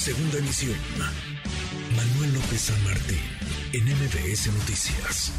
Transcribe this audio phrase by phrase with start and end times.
[0.00, 0.78] Segunda emisión.
[1.94, 3.18] Manuel López San Martín,
[3.74, 5.30] en MBS Noticias.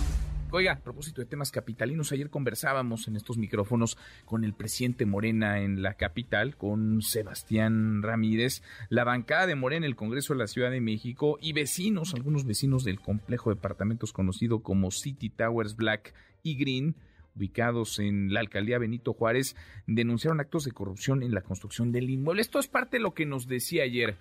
[0.51, 5.61] Oiga, a propósito de temas capitalinos, ayer conversábamos en estos micrófonos con el presidente Morena
[5.61, 10.69] en la capital, con Sebastián Ramírez, la bancada de Morena, el Congreso de la Ciudad
[10.69, 16.13] de México y vecinos, algunos vecinos del complejo de departamentos conocido como City Towers Black
[16.43, 16.95] y Green,
[17.35, 19.55] ubicados en la alcaldía Benito Juárez,
[19.87, 22.43] denunciaron actos de corrupción en la construcción del inmueble.
[22.43, 24.17] Esto es parte de lo que nos decía ayer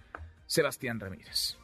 [0.50, 1.56] Sebastián Ramírez.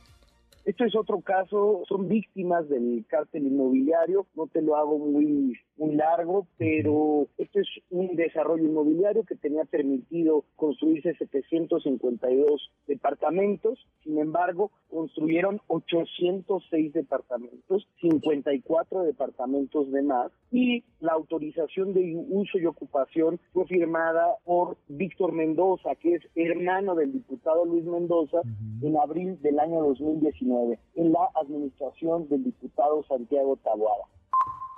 [0.67, 5.95] Esto es otro caso, son víctimas del cártel inmobiliario, no te lo hago muy, muy
[5.95, 14.73] largo, pero esto es un desarrollo inmobiliario que tenía permitido construirse 752 departamentos, sin embargo,
[14.91, 23.67] construyeron 806 departamentos, 54 departamentos de más, y la autorización de uso y ocupación fue
[23.67, 28.41] firmada por Víctor Mendoza, que es hermano del diputado Luis Mendoza,
[28.83, 30.56] en abril del año 2019
[30.95, 34.05] en la administración del diputado Santiago Taboada.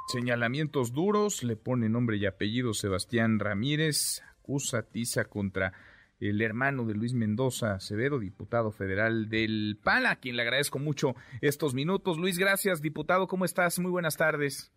[0.08, 5.74] Señalamientos duros, le pone nombre y apellido Sebastián Ramírez, acusa tiza contra
[6.20, 11.14] el hermano de Luis Mendoza Acevedo, diputado federal del PAN, a quien le agradezco mucho
[11.40, 12.18] estos minutos.
[12.18, 13.78] Luis, gracias, diputado, ¿cómo estás?
[13.78, 14.72] Muy buenas tardes.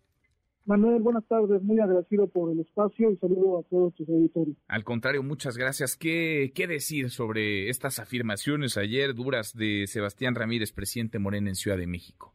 [0.64, 4.54] Manuel, buenas tardes, muy agradecido por el espacio y saludo a todos tus auditores.
[4.68, 5.96] Al contrario, muchas gracias.
[5.96, 11.78] ¿Qué, ¿Qué decir sobre estas afirmaciones ayer duras de Sebastián Ramírez, presidente Morena en Ciudad
[11.78, 12.32] de México?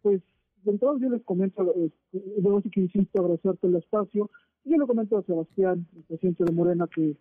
[0.00, 0.22] Pues,
[0.64, 1.90] de entrada yo les comento, eh,
[2.72, 4.30] que insisto agradecerte el espacio,
[4.64, 7.16] yo le comento a Sebastián, el presidente de Morena, que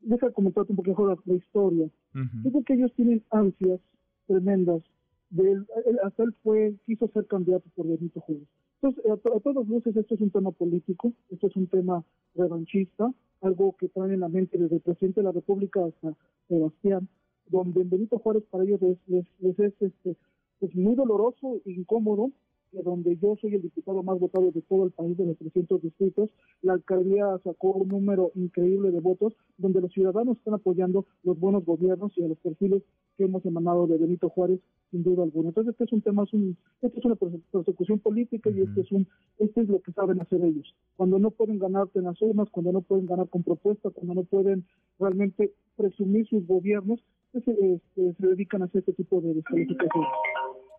[0.00, 1.88] deja comentarte un poquito la, historia.
[2.14, 3.80] Uh que ellos tienen ansias
[4.26, 4.82] tremendas.
[5.30, 5.62] De
[6.02, 8.48] hasta él fue, quiso ser candidato por Benito Juárez
[8.80, 13.74] entonces, a, todas luces, esto es un tema político, esto es un tema revanchista, algo
[13.76, 16.14] que trae en la mente desde el presidente de la República hasta
[16.48, 17.08] Sebastián,
[17.48, 20.16] donde Benito Juárez para ellos es, es, es, este,
[20.60, 22.30] es muy doloroso e incómodo
[22.70, 25.80] que donde yo soy el diputado más votado de todo el país, de los 300
[25.82, 26.30] distritos,
[26.62, 31.64] la alcaldía sacó un número increíble de votos, donde los ciudadanos están apoyando los buenos
[31.64, 32.82] gobiernos y a los perfiles
[33.18, 34.60] que hemos emanado de Benito Juárez,
[34.92, 35.48] sin duda alguna.
[35.48, 38.92] Entonces, este es un tema, es, un, este es una persecución política y este es,
[38.92, 39.08] un,
[39.38, 40.72] este es lo que saben hacer ellos.
[40.96, 44.22] Cuando no pueden ganarte en las urnas, cuando no pueden ganar con propuestas, cuando no
[44.22, 44.64] pueden
[45.00, 47.00] realmente presumir sus gobiernos,
[47.32, 50.10] este, este, se dedican a hacer este tipo de descalificaciones.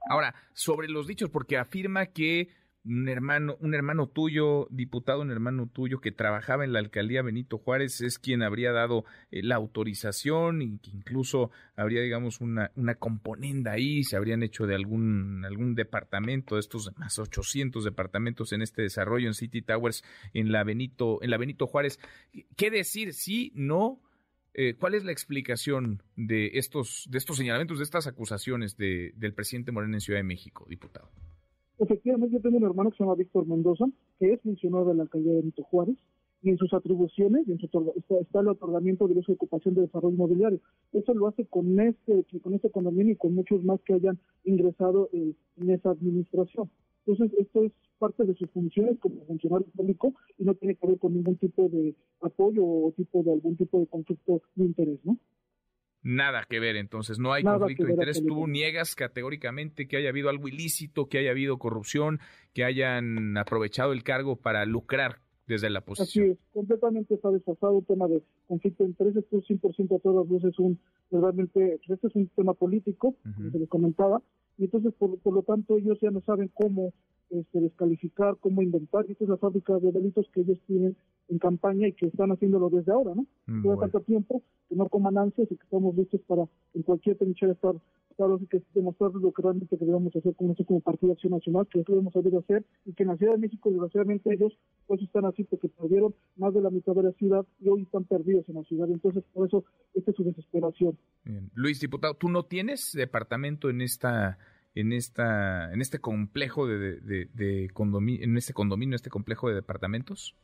[0.09, 2.47] Ahora, sobre los dichos, porque afirma que
[2.89, 7.59] un hermano, un hermano tuyo, diputado, un hermano tuyo que trabajaba en la alcaldía Benito
[7.59, 12.95] Juárez es quien habría dado eh, la autorización y que incluso habría, digamos, una, una
[12.95, 18.63] componenda ahí, se habrían hecho de algún, algún departamento, de estos más 800 departamentos en
[18.63, 21.99] este desarrollo en City Towers en la Benito, en la Benito Juárez.
[22.55, 23.13] ¿Qué decir?
[23.13, 24.01] Sí, no.
[24.55, 29.35] Eh, ¿Cuál es la explicación de estos, de estos señalamientos, de estas acusaciones de, del
[29.35, 31.11] presidente Moreno en Ciudad de México, diputado?
[31.79, 33.85] Efectivamente, yo tengo un hermano que se llama Víctor Mendoza,
[34.19, 35.95] que es funcionario de la alcaldía de Benito Juárez,
[36.41, 40.59] y en sus atribuciones en está, el otorgamiento de uso de ocupación de desarrollo inmobiliario.
[40.93, 45.09] Eso lo hace con este, con este condominio y con muchos más que hayan ingresado
[45.13, 46.69] eh, en esa administración.
[47.05, 50.99] Entonces, esto es parte de sus funciones como funcionario público y no tiene que ver
[50.99, 55.17] con ningún tipo de apoyo o tipo de algún tipo de conflicto de interés, ¿no?
[56.01, 58.23] Nada que ver, entonces no hay conflicto de interés.
[58.25, 62.19] Tú niegas categóricamente que haya habido algo ilícito, que haya habido corrupción,
[62.53, 66.25] que hayan aprovechado el cargo para lucrar desde la posición.
[66.25, 69.15] Así es, completamente está desfasado el tema de conflicto de interés.
[69.17, 70.79] Esto es 100% a todas luces un,
[71.11, 74.21] realmente, este es un tema político, como se les comentaba,
[74.57, 76.93] y entonces por, por lo tanto ellos ya no saben cómo
[77.31, 80.95] este, descalificar, cómo inventar, y esta es la fábrica de delitos que ellos tienen
[81.29, 83.25] en campaña y que están haciéndolo desde ahora, ¿no?
[83.47, 87.53] Lleva tanto tiempo que no coman ansias y que estamos listos para en cualquier trinchera
[87.53, 87.75] estar
[88.19, 91.93] claro que demostrar lo que realmente debemos hacer como, como Partido Acción Nacional, que eso
[91.93, 94.51] debemos saber hacer y que en la Ciudad de México, desgraciadamente, ellos
[94.87, 98.03] pues están así porque perdieron más de la mitad de la ciudad y hoy están
[98.03, 98.89] perdidos en la ciudad.
[98.89, 99.63] Entonces, por eso,
[99.93, 100.97] esta es su desesperación.
[101.53, 104.37] Luis, diputado, ¿tú no tienes departamento en esta
[104.75, 110.35] en esta en este complejo de, de, condominio, en este condominio, este complejo de departamentos?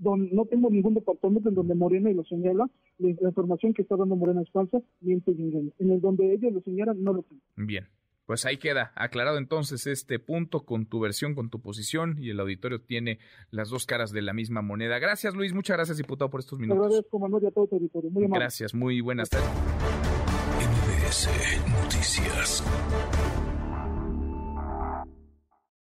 [0.00, 2.68] Don, no tengo ningún departamento en donde Morena y lo señala,
[2.98, 6.60] la, información que está dando Morena es falsa, miente y En el donde ellos lo
[6.62, 7.42] señalan, no lo tengo.
[7.56, 7.86] Bien.
[8.24, 12.38] Pues ahí queda aclarado entonces este punto con tu versión, con tu posición y el
[12.38, 13.18] auditorio tiene
[13.50, 15.00] las dos caras de la misma moneda.
[15.00, 16.86] Gracias Luis, muchas gracias diputado por estos minutos.
[16.86, 18.08] agradezco Manuel y a todo tu auditorio.
[18.10, 18.44] Muy amable.
[18.44, 19.48] Gracias, muy buenas tardes.
[21.68, 22.62] Noticias.